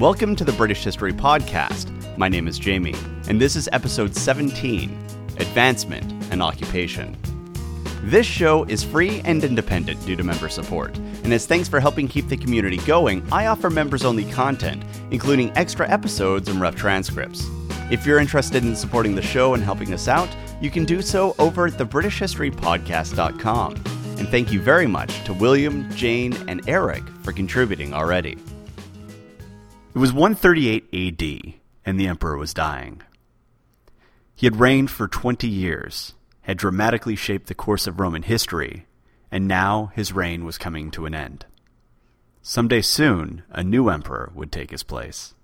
[0.00, 2.16] Welcome to the British History Podcast.
[2.16, 2.94] My name is Jamie,
[3.28, 4.88] and this is episode 17
[5.36, 7.14] Advancement and Occupation.
[8.04, 12.08] This show is free and independent due to member support, and as thanks for helping
[12.08, 17.46] keep the community going, I offer members only content, including extra episodes and rough transcripts.
[17.90, 21.34] If you're interested in supporting the show and helping us out, you can do so
[21.38, 23.74] over at thebritishhistorypodcast.com.
[24.16, 28.38] And thank you very much to William, Jane, and Eric for contributing already.
[29.92, 31.54] It was 138 AD,
[31.84, 33.02] and the emperor was dying.
[34.36, 38.86] He had reigned for 20 years, had dramatically shaped the course of Roman history,
[39.32, 41.44] and now his reign was coming to an end.
[42.40, 45.34] Someday soon, a new emperor would take his place.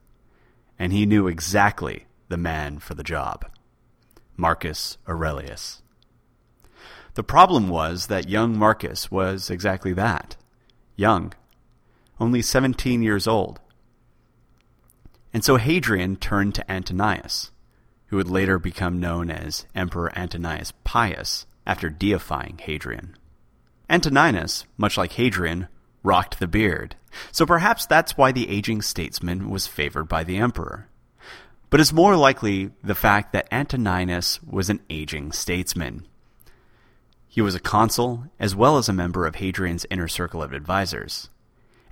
[0.78, 3.46] And he knew exactly the man for the job
[4.36, 5.82] Marcus Aurelius.
[7.14, 10.36] The problem was that young Marcus was exactly that
[10.94, 11.32] young,
[12.20, 13.58] only 17 years old.
[15.36, 17.50] And so Hadrian turned to Antoninus,
[18.06, 23.18] who would later become known as Emperor Antoninus Pius after deifying Hadrian.
[23.90, 25.68] Antoninus, much like Hadrian,
[26.02, 26.96] rocked the beard,
[27.32, 30.88] so perhaps that's why the aging statesman was favored by the emperor.
[31.68, 36.06] But it's more likely the fact that Antoninus was an aging statesman.
[37.28, 41.28] He was a consul as well as a member of Hadrian's inner circle of advisers.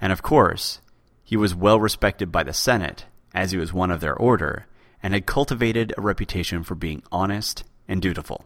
[0.01, 0.81] And of course,
[1.23, 4.67] he was well respected by the Senate, as he was one of their order,
[5.03, 8.45] and had cultivated a reputation for being honest and dutiful.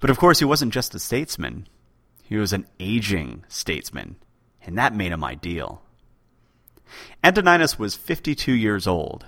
[0.00, 1.68] But of course, he wasn't just a statesman,
[2.22, 4.16] he was an aging statesman,
[4.62, 5.82] and that made him ideal.
[7.24, 9.26] Antoninus was 52 years old,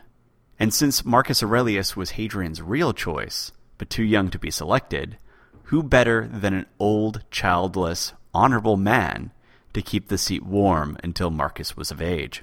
[0.59, 5.17] and since Marcus Aurelius was Hadrian's real choice, but too young to be selected,
[5.65, 9.33] who better than an old, childless, honorable man
[9.73, 12.43] to keep the seat warm until Marcus was of age?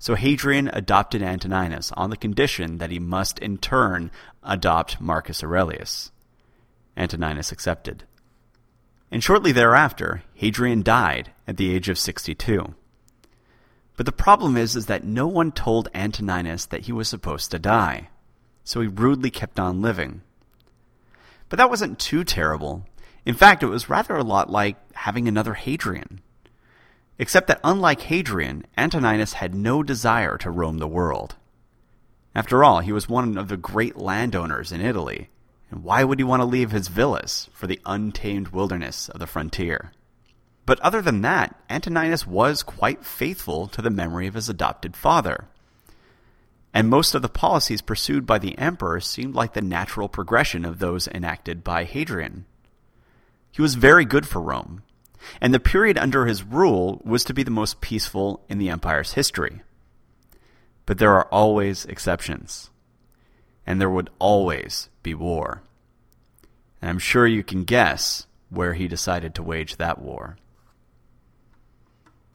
[0.00, 4.10] So Hadrian adopted Antoninus on the condition that he must in turn
[4.42, 6.10] adopt Marcus Aurelius.
[6.96, 8.04] Antoninus accepted.
[9.10, 12.74] And shortly thereafter, Hadrian died at the age of 62.
[13.98, 17.58] But the problem is, is that no one told Antoninus that he was supposed to
[17.58, 18.08] die,
[18.64, 20.22] so he rudely kept on living.
[21.50, 22.86] But that wasn't too terrible.
[23.26, 26.22] In fact, it was rather a lot like having another Hadrian.
[27.20, 31.36] Except that unlike Hadrian, Antoninus had no desire to roam the world.
[32.34, 35.28] After all, he was one of the great landowners in Italy,
[35.70, 39.26] and why would he want to leave his villas for the untamed wilderness of the
[39.26, 39.92] frontier?
[40.64, 45.44] But other than that, Antoninus was quite faithful to the memory of his adopted father.
[46.72, 50.78] And most of the policies pursued by the emperor seemed like the natural progression of
[50.78, 52.46] those enacted by Hadrian.
[53.52, 54.84] He was very good for Rome,
[55.40, 59.12] and the period under his rule was to be the most peaceful in the empire's
[59.12, 59.62] history.
[60.86, 62.70] But there are always exceptions
[63.66, 65.62] and there would always be war.
[66.82, 70.36] And I'm sure you can guess where he decided to wage that war.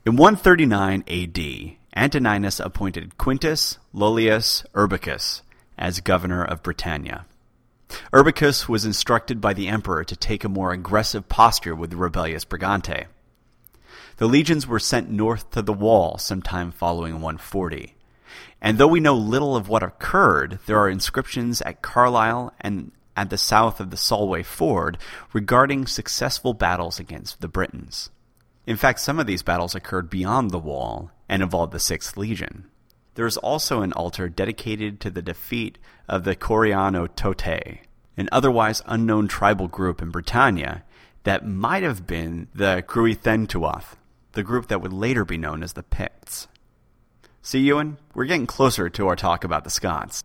[0.05, 5.41] In 139 AD, Antoninus appointed Quintus Lollius Urbicus
[5.77, 7.25] as governor of Britannia.
[8.13, 12.45] Urbicus was instructed by the emperor to take a more aggressive posture with the rebellious
[12.45, 13.07] Brigantes.
[14.17, 17.95] The legions were sent north to the wall sometime following 140,
[18.61, 23.29] and though we know little of what occurred, there are inscriptions at Carlisle and at
[23.29, 24.97] the south of the Solway Ford
[25.33, 28.09] regarding successful battles against the Britons.
[28.65, 32.65] In fact, some of these battles occurred beyond the wall and involved the 6th Legion.
[33.15, 35.77] There is also an altar dedicated to the defeat
[36.07, 37.79] of the Corionototae,
[38.17, 40.83] an otherwise unknown tribal group in Britannia
[41.23, 43.95] that might have been the Cruithentuath,
[44.33, 46.47] the group that would later be known as the Picts.
[47.41, 50.23] See, Ewan, we're getting closer to our talk about the Scots.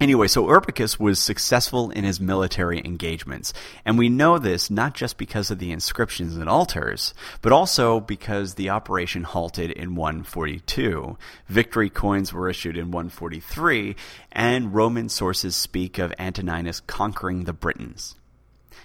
[0.00, 3.52] Anyway, so Urbicus was successful in his military engagements,
[3.84, 8.54] and we know this not just because of the inscriptions and altars, but also because
[8.54, 11.16] the operation halted in 142.
[11.46, 13.94] Victory coins were issued in 143,
[14.32, 18.16] and Roman sources speak of Antoninus conquering the Britons.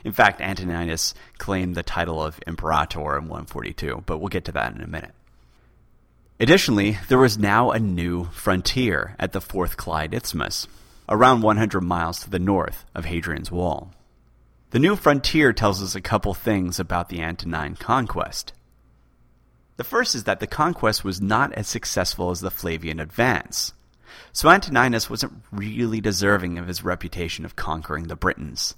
[0.04, 4.76] In fact, Antoninus claimed the title of Imperator in 142, but we'll get to that
[4.76, 5.14] in a minute.
[6.40, 10.68] Additionally, there was now a new frontier at the Forth Clyde Isthmus,
[11.10, 13.92] around 100 miles to the north of Hadrian's Wall.
[14.70, 18.54] The new frontier tells us a couple things about the Antonine conquest.
[19.78, 23.74] The first is that the conquest was not as successful as the Flavian advance,
[24.32, 28.76] so Antoninus wasn't really deserving of his reputation of conquering the Britons.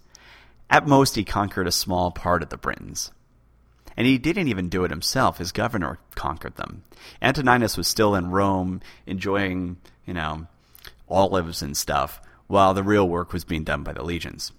[0.69, 3.12] At most, he conquered a small part of the Britons.
[3.98, 5.38] And he didn't even do it himself.
[5.38, 6.83] His governor conquered them.
[7.22, 10.48] Antoninus was still in Rome enjoying, you know,
[11.12, 14.52] olives and stuff, while the real work was being done by the legions.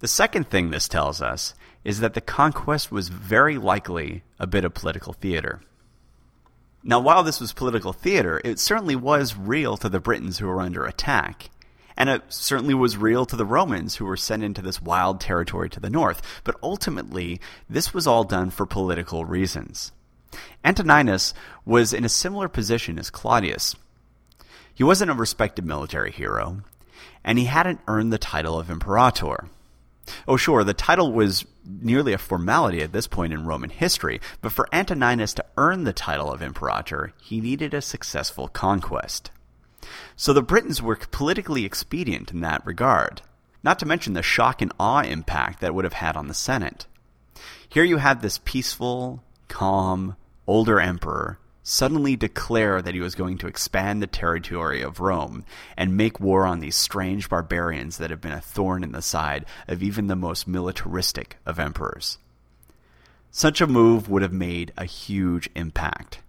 [0.00, 1.54] The second thing this tells us
[1.84, 5.60] is that the conquest was very likely a bit of political theater.
[6.82, 10.60] Now, while this was political theater, it certainly was real to the Britons who were
[10.60, 11.50] under attack.
[11.96, 15.70] And it certainly was real to the Romans who were sent into this wild territory
[15.70, 16.20] to the north.
[16.42, 17.40] But ultimately,
[17.70, 19.92] this was all done for political reasons.
[20.64, 21.32] Antoninus
[21.64, 23.76] was in a similar position as Claudius.
[24.74, 26.62] He wasn't a respected military hero,
[27.22, 29.48] and he hadn't earned the title of imperator.
[30.26, 34.52] Oh, sure, the title was nearly a formality at this point in Roman history, but
[34.52, 39.30] for Antoninus to earn the title of imperator, he needed a successful conquest.
[40.16, 43.22] So the Britons were politically expedient in that regard,
[43.62, 46.86] not to mention the shock and awe impact that would have had on the Senate.
[47.68, 50.16] Here you have this peaceful, calm,
[50.46, 55.44] older emperor suddenly declare that he was going to expand the territory of Rome
[55.78, 59.46] and make war on these strange barbarians that have been a thorn in the side
[59.66, 62.18] of even the most militaristic of emperors.
[63.30, 66.20] Such a move would have made a huge impact,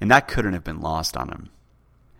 [0.00, 1.50] and that couldn't have been lost on him.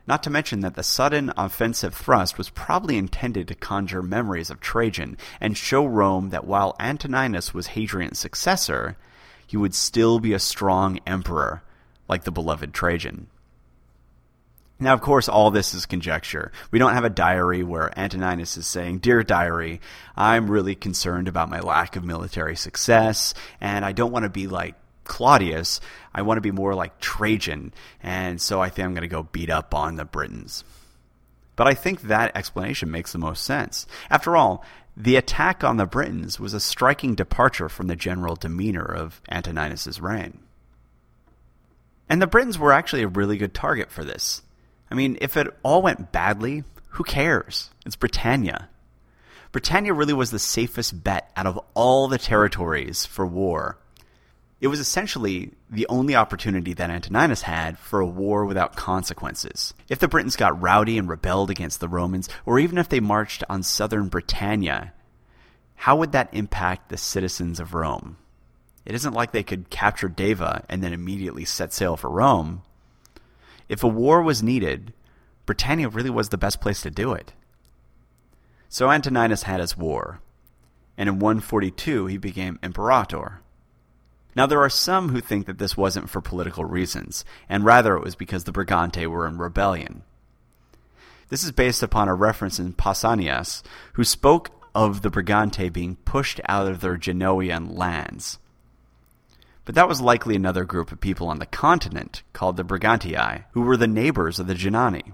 [0.06, 4.60] Not to mention that the sudden offensive thrust was probably intended to conjure memories of
[4.60, 8.96] Trajan and show Rome that while Antoninus was Hadrian's successor,
[9.44, 11.62] he would still be a strong emperor
[12.08, 13.28] like the beloved Trajan.
[14.80, 16.50] Now, of course, all this is conjecture.
[16.70, 19.80] We don't have a diary where Antoninus is saying, Dear diary,
[20.16, 24.48] I'm really concerned about my lack of military success, and I don't want to be
[24.48, 24.74] like
[25.04, 25.80] Claudius.
[26.12, 27.72] I want to be more like Trajan,
[28.02, 30.64] and so I think I'm going to go beat up on the Britons.
[31.56, 33.86] But I think that explanation makes the most sense.
[34.10, 34.64] After all,
[34.96, 40.00] the attack on the Britons was a striking departure from the general demeanor of Antoninus's
[40.00, 40.40] reign.
[42.08, 44.42] And the Britons were actually a really good target for this.
[44.90, 47.70] I mean, if it all went badly, who cares?
[47.86, 48.68] It's Britannia.
[49.52, 53.78] Britannia really was the safest bet out of all the territories for war.
[54.60, 59.74] It was essentially the only opportunity that Antoninus had for a war without consequences.
[59.88, 63.44] If the Britons got rowdy and rebelled against the Romans, or even if they marched
[63.48, 64.92] on southern Britannia,
[65.74, 68.16] how would that impact the citizens of Rome?
[68.84, 72.62] It isn't like they could capture Deva and then immediately set sail for Rome.
[73.68, 74.92] If a war was needed,
[75.46, 77.32] Britannia really was the best place to do it.
[78.68, 80.20] So Antoninus had his war,
[80.98, 83.40] and in 142 he became imperator.
[84.36, 88.02] Now there are some who think that this wasn't for political reasons, and rather it
[88.02, 90.02] was because the Brigantes were in rebellion.
[91.28, 93.62] This is based upon a reference in Pausanias,
[93.94, 98.38] who spoke of the Brigantes being pushed out of their Genoan lands.
[99.64, 103.62] But that was likely another group of people on the continent called the Brigantii, who
[103.62, 105.12] were the neighbors of the Genani.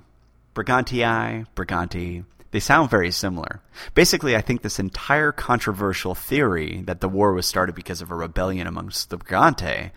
[0.54, 3.60] Brigantii, Briganti, they sound very similar.
[3.94, 8.16] Basically, I think this entire controversial theory that the war was started because of a
[8.16, 9.92] rebellion amongst the Briganti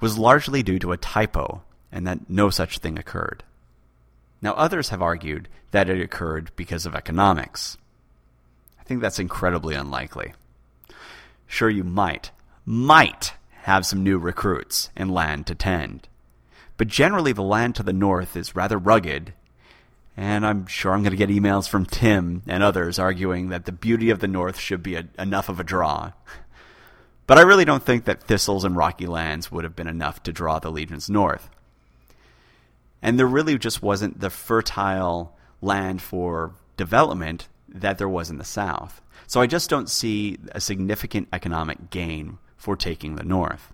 [0.00, 1.62] was largely due to a typo,
[1.92, 3.44] and that no such thing occurred.
[4.42, 7.78] Now, others have argued that it occurred because of economics.
[8.80, 10.34] I think that's incredibly unlikely.
[11.46, 12.32] Sure, you might,
[12.66, 13.32] might
[13.64, 16.06] have some new recruits and land to tend.
[16.76, 19.32] But generally, the land to the north is rather rugged,
[20.18, 23.72] and I'm sure I'm going to get emails from Tim and others arguing that the
[23.72, 26.12] beauty of the north should be a, enough of a draw.
[27.26, 30.32] But I really don't think that thistles and rocky lands would have been enough to
[30.32, 31.48] draw the legions north.
[33.00, 38.44] And there really just wasn't the fertile land for development that there was in the
[38.44, 39.00] south.
[39.26, 43.70] So I just don't see a significant economic gain for taking the North.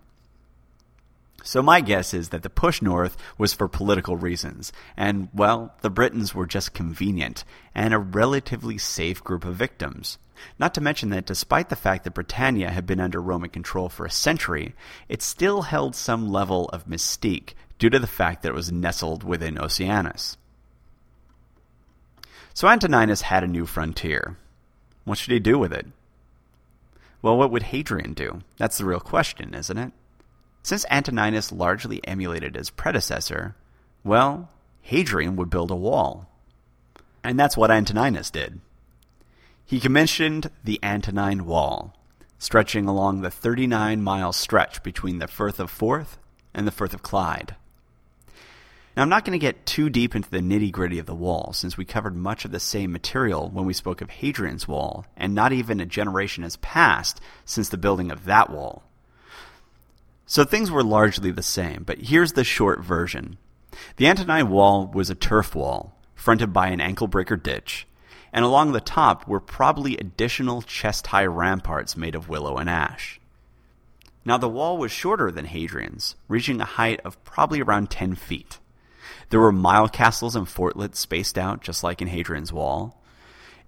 [1.43, 5.89] So my guess is that the push north was for political reasons, and, well, the
[5.89, 7.45] Britons were just convenient
[7.75, 10.19] and a relatively safe group of victims.
[10.59, 14.05] Not to mention that despite the fact that Britannia had been under Roman control for
[14.05, 14.75] a century,
[15.09, 19.23] it still held some level of mystique due to the fact that it was nestled
[19.23, 20.37] within Oceanus.
[22.53, 24.37] So Antoninus had a new frontier.
[25.05, 25.87] What should he do with it?
[27.23, 28.41] Well, what would Hadrian do?
[28.57, 29.93] That's the real question, isn't it?
[30.63, 33.57] Since Antoninus largely emulated his predecessor,
[34.05, 34.51] well,
[34.83, 36.29] Hadrian would build a wall.
[37.23, 38.61] And that's what Antoninus did.
[39.65, 41.95] He commissioned the Antonine Wall,
[42.39, 46.19] stretching along the 39 mile stretch between the Firth of Forth
[46.53, 47.55] and the Firth of Clyde.
[48.97, 51.53] Now, I'm not going to get too deep into the nitty gritty of the wall,
[51.53, 55.33] since we covered much of the same material when we spoke of Hadrian's Wall, and
[55.33, 58.83] not even a generation has passed since the building of that wall.
[60.27, 63.39] So things were largely the same, but here's the short version.
[63.97, 67.87] The Antonine Wall was a turf wall, fronted by an ankle breaker ditch,
[68.33, 73.21] and along the top were probably additional chest high ramparts made of willow and ash.
[74.25, 78.59] Now, the wall was shorter than Hadrian's, reaching a height of probably around 10 feet.
[79.31, 83.01] There were mile castles and fortlets spaced out just like in Hadrian's Wall.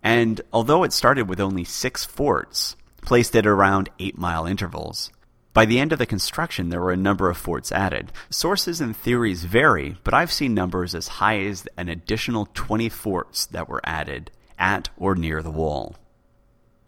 [0.03, 5.11] And although it started with only six forts, placed at around eight mile intervals,
[5.55, 8.11] by the end of the construction, there were a number of forts added.
[8.31, 13.47] Sources and theories vary, but I've seen numbers as high as an additional 20 forts
[13.47, 15.97] that were added at or near the wall.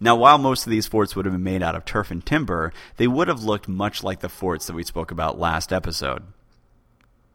[0.00, 2.72] Now, while most of these forts would have been made out of turf and timber,
[2.96, 6.24] they would have looked much like the forts that we spoke about last episode.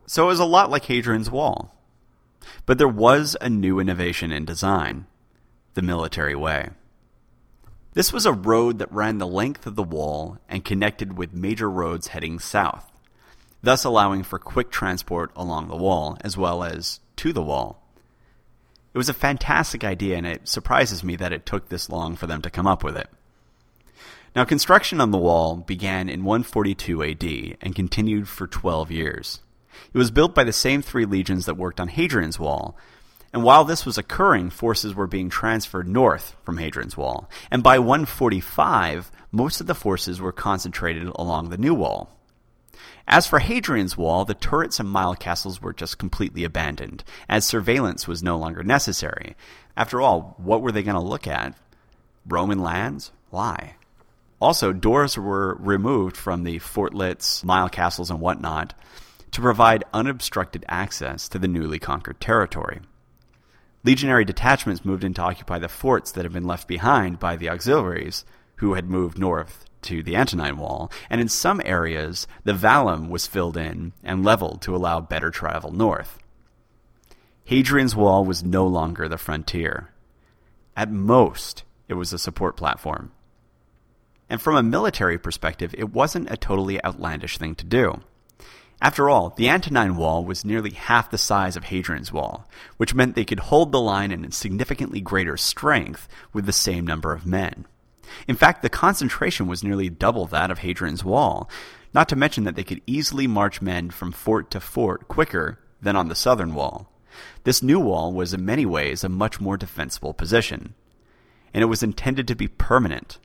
[0.09, 1.71] So it was a lot like Hadrian's Wall.
[2.65, 5.05] But there was a new innovation in design
[5.75, 6.71] the military way.
[7.93, 11.69] This was a road that ran the length of the wall and connected with major
[11.69, 12.91] roads heading south,
[13.61, 17.79] thus allowing for quick transport along the wall as well as to the wall.
[18.95, 22.25] It was a fantastic idea, and it surprises me that it took this long for
[22.25, 23.11] them to come up with it.
[24.35, 29.41] Now, construction on the wall began in 142 AD and continued for 12 years.
[29.93, 32.77] It was built by the same three legions that worked on Hadrian's Wall,
[33.31, 37.77] and while this was occurring, forces were being transferred north from Hadrian's Wall, and by
[37.77, 42.09] 145, most of the forces were concentrated along the new wall.
[43.07, 48.07] As for Hadrian's Wall, the turrets and mile castles were just completely abandoned, as surveillance
[48.07, 49.35] was no longer necessary.
[49.77, 51.55] After all, what were they going to look at?
[52.27, 53.11] Roman lands?
[53.29, 53.75] Why?
[54.39, 58.73] Also, doors were removed from the fortlets, mile castles, and whatnot
[59.31, 62.81] to provide unobstructed access to the newly conquered territory.
[63.83, 67.49] Legionary detachments moved in to occupy the forts that had been left behind by the
[67.49, 68.25] auxiliaries,
[68.57, 73.27] who had moved north to the Antonine Wall, and in some areas the Vallum was
[73.27, 76.19] filled in and leveled to allow better travel north.
[77.45, 79.91] Hadrian's Wall was no longer the frontier.
[80.75, 83.11] At most, it was a support platform.
[84.29, 88.01] And from a military perspective, it wasn't a totally outlandish thing to do.
[88.81, 93.15] After all, the Antonine Wall was nearly half the size of Hadrian's Wall, which meant
[93.15, 97.65] they could hold the line in significantly greater strength with the same number of men.
[98.27, 101.49] In fact, the concentration was nearly double that of Hadrian's Wall,
[101.93, 105.95] not to mention that they could easily march men from fort to fort quicker than
[105.95, 106.91] on the southern wall.
[107.43, 110.73] This new wall was in many ways a much more defensible position,
[111.53, 113.17] and it was intended to be permanent.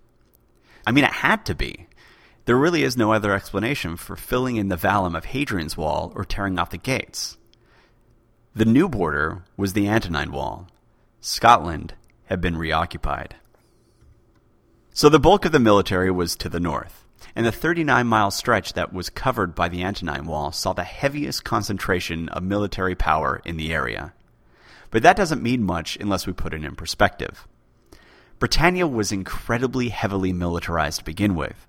[0.87, 1.87] I mean, it had to be.
[2.47, 6.25] There really is no other explanation for filling in the vallum of Hadrian's Wall or
[6.25, 7.39] tearing off the gates.
[8.55, 10.69] The new border was the Antonine Wall.
[11.21, 11.95] Scotland
[12.27, 13.37] had been reoccupied.
[14.93, 18.75] So the bulk of the military was to the north, and the 39 mile stretch
[18.75, 23.57] that was covered by the Antonine Wall saw the heaviest concentration of military power in
[23.57, 24.13] the area.
[24.91, 27.49] But that doesn't mean much unless we put it in perspective.
[28.39, 31.67] Britannia was incredibly heavily militarized to begin with.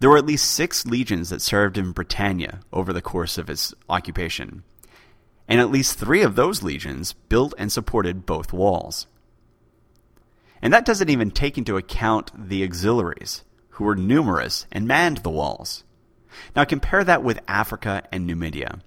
[0.00, 3.74] There were at least six legions that served in Britannia over the course of its
[3.88, 4.62] occupation,
[5.48, 9.06] and at least three of those legions built and supported both walls.
[10.62, 15.30] And that doesn't even take into account the auxiliaries, who were numerous and manned the
[15.30, 15.84] walls.
[16.54, 18.80] Now compare that with Africa and Numidia.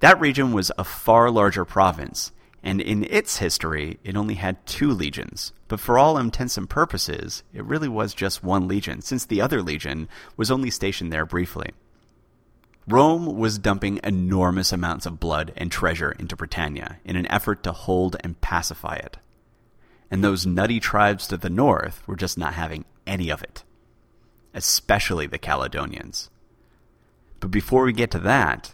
[0.00, 2.32] That region was a far larger province,
[2.66, 5.54] and in its history, it only had two legions.
[5.68, 9.62] But for all intents and purposes, it really was just one legion, since the other
[9.62, 11.70] legion was only stationed there briefly.
[12.86, 17.72] Rome was dumping enormous amounts of blood and treasure into Britannia in an effort to
[17.72, 19.16] hold and pacify it
[20.10, 23.64] and those nutty tribes to the north were just not having any of it,
[24.54, 26.30] especially the Caledonians.
[27.40, 28.72] But before we get to that,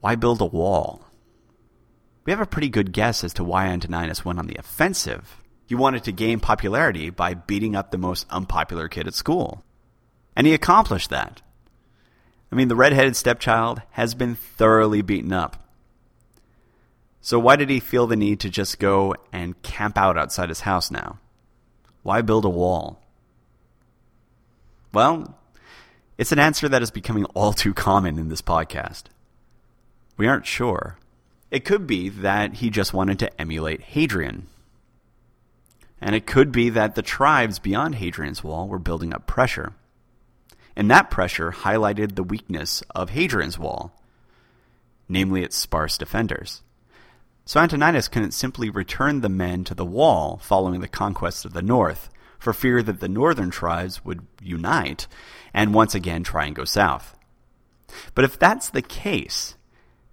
[0.00, 1.05] why build a wall?
[2.26, 5.40] We have a pretty good guess as to why Antoninus went on the offensive.
[5.66, 9.64] He wanted to gain popularity by beating up the most unpopular kid at school.
[10.34, 11.40] And he accomplished that.
[12.50, 15.68] I mean, the red-headed stepchild has been thoroughly beaten up.
[17.20, 20.60] So why did he feel the need to just go and camp out outside his
[20.60, 21.18] house now?
[22.02, 23.02] Why build a wall?
[24.92, 25.38] Well,
[26.18, 29.04] it's an answer that is becoming all too common in this podcast.
[30.16, 30.98] We aren't sure.
[31.56, 34.46] It could be that he just wanted to emulate Hadrian.
[36.02, 39.72] And it could be that the tribes beyond Hadrian's wall were building up pressure.
[40.76, 43.98] And that pressure highlighted the weakness of Hadrian's wall,
[45.08, 46.60] namely its sparse defenders.
[47.46, 51.62] So Antoninus couldn't simply return the men to the wall following the conquest of the
[51.62, 55.06] north, for fear that the northern tribes would unite
[55.54, 57.16] and once again try and go south.
[58.14, 59.55] But if that's the case,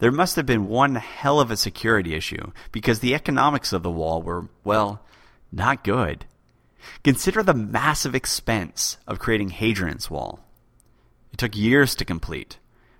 [0.03, 3.89] there must have been one hell of a security issue because the economics of the
[3.89, 5.01] wall were, well,
[5.49, 6.25] not good.
[7.05, 10.41] Consider the massive expense of creating Hadrian's Wall.
[11.31, 12.57] It took years to complete,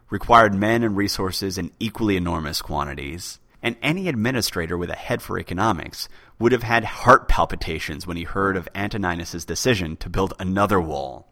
[0.09, 5.37] required men and resources in equally enormous quantities, and any administrator with a head for
[5.37, 6.07] economics
[6.39, 11.27] would have had heart palpitations when he heard of Antoninus's decision to build another wall.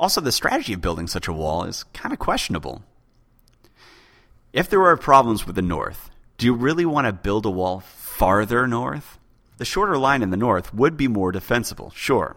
[0.00, 2.82] Also, the strategy of building such a wall is kind of questionable.
[4.52, 7.80] If there are problems with the north, do you really want to build a wall
[7.80, 9.16] farther north?
[9.58, 12.36] The shorter line in the north would be more defensible, sure,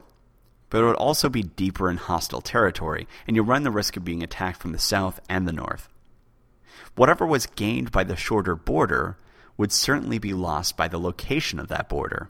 [0.70, 4.05] but it would also be deeper in hostile territory, and you run the risk of
[4.05, 5.89] being attacked from the south and the north.
[6.96, 9.17] Whatever was gained by the shorter border
[9.58, 12.29] would certainly be lost by the location of that border.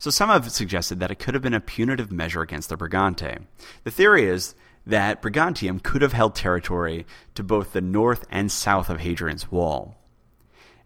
[0.00, 3.44] So some have suggested that it could have been a punitive measure against the Brigantes.
[3.84, 4.56] The theory is
[4.86, 9.96] that Brigantium could have held territory to both the north and south of Hadrian's Wall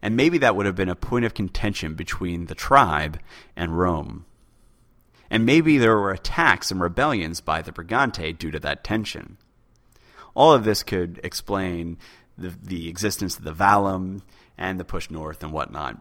[0.02, 3.18] and maybe that would have been a point of contention between the tribe
[3.56, 4.24] and Rome.
[5.30, 9.36] And maybe there were attacks and rebellions by the Brigantes due to that tension.
[10.34, 11.98] All of this could explain
[12.36, 14.22] the, the existence of the Vallum
[14.56, 15.98] and the push north and whatnot.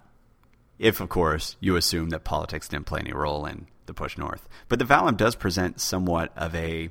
[0.79, 4.47] If, of course, you assume that politics didn't play any role in the push north.
[4.69, 6.89] But the Vallum does present somewhat of a,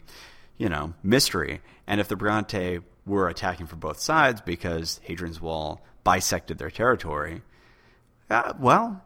[0.59, 1.61] you know, mystery.
[1.87, 7.43] And if the Brigantes were attacking from both sides because Hadrian's Wall bisected their territory,
[8.29, 9.03] uh, well,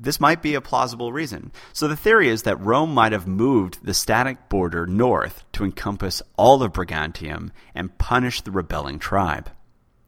[0.00, 1.52] this might be a plausible reason.
[1.72, 6.22] So the theory is that Rome might have moved the static border north to encompass
[6.36, 9.50] all of Brigantium and punish the rebelling tribe.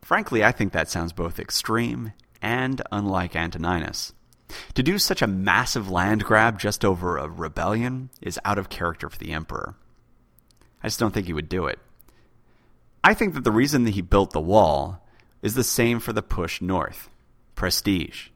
[0.03, 4.13] Frankly, I think that sounds both extreme and unlike Antoninus.
[4.75, 9.09] To do such a massive land grab just over a rebellion is out of character
[9.09, 9.77] for the emperor.
[10.83, 11.79] I just don't think he would do it.
[13.03, 15.03] I think that the reason that he built the wall
[15.43, 17.09] is the same for the push north
[17.55, 18.29] prestige.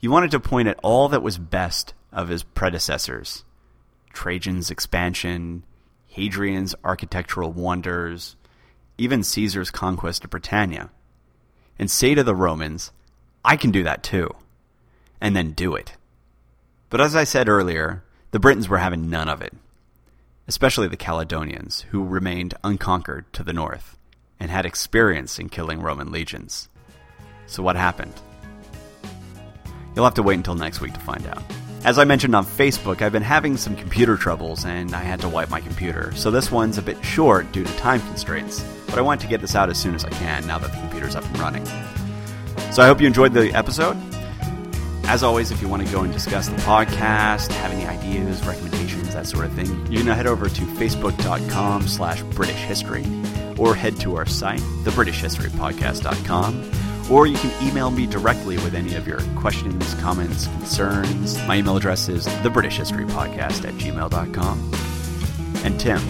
[0.00, 3.44] He wanted to point at all that was best of his predecessors
[4.12, 5.64] Trajan's expansion,
[6.06, 8.36] Hadrian's architectural wonders,
[8.96, 10.90] even Caesar's conquest of Britannia,
[11.78, 12.90] and say to the Romans,
[13.44, 14.34] I can do that too,
[15.20, 15.92] and then do it.
[16.90, 19.54] But as I said earlier, the Britons were having none of it,
[20.48, 23.96] especially the Caledonians, who remained unconquered to the north
[24.40, 26.68] and had experience in killing Roman legions.
[27.46, 28.14] So, what happened?
[29.94, 31.42] You'll have to wait until next week to find out.
[31.84, 35.28] As I mentioned on Facebook, I've been having some computer troubles and I had to
[35.28, 39.02] wipe my computer, so this one's a bit short due to time constraints, but I
[39.02, 41.24] want to get this out as soon as I can now that the computer's up
[41.24, 41.64] and running.
[42.72, 43.96] So I hope you enjoyed the episode.
[45.08, 49.14] As always, if you want to go and discuss the podcast, have any ideas, recommendations,
[49.14, 53.06] that sort of thing, you can head over to facebook.com slash British History
[53.56, 56.70] or head to our site, thebritishhistorypodcast.com,
[57.10, 61.38] or you can email me directly with any of your questions, comments, concerns.
[61.46, 64.72] My email address is thebritishhistorypodcast at gmail.com.
[65.64, 66.02] And Tim,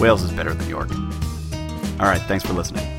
[0.00, 0.90] Wales is better than York.
[2.00, 2.97] All right, thanks for listening.